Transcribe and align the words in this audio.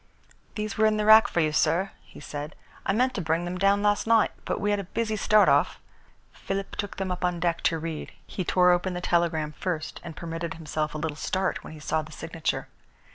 "These 0.55 0.79
were 0.79 0.87
in 0.87 0.97
the 0.97 1.05
rack 1.05 1.27
for 1.27 1.41
you, 1.41 1.51
sir," 1.51 1.91
he 2.01 2.19
said. 2.19 2.55
"I 2.87 2.91
meant 2.91 3.13
to 3.13 3.21
bring 3.21 3.45
them 3.45 3.59
down 3.59 3.83
last 3.83 4.07
night 4.07 4.31
but 4.45 4.59
we 4.59 4.71
had 4.71 4.79
a 4.79 4.83
busy 4.83 5.15
start 5.15 5.47
off." 5.47 5.79
Philip 6.33 6.75
took 6.75 6.97
them 6.97 7.11
up 7.11 7.23
on 7.23 7.39
deck 7.39 7.61
to 7.65 7.77
read. 7.77 8.11
He 8.25 8.43
tore 8.43 8.71
open 8.71 8.95
the 8.95 8.99
telegram 9.01 9.51
first 9.51 9.99
and 10.03 10.15
permitted 10.17 10.55
himself 10.55 10.95
a 10.95 10.97
little 10.97 11.15
start 11.17 11.63
when 11.63 11.73
he 11.73 11.79
saw 11.79 12.01
the 12.01 12.11
signature. 12.11 12.67